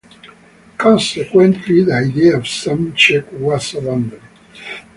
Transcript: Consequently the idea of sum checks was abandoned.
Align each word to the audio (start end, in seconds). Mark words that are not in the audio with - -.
Consequently 0.79 1.83
the 1.83 1.93
idea 1.93 2.35
of 2.35 2.47
sum 2.47 2.91
checks 2.95 3.31
was 3.33 3.75
abandoned. 3.75 4.19